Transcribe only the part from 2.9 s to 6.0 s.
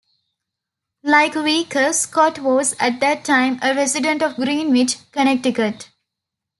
that time, a resident of Greenwich, Connecticut.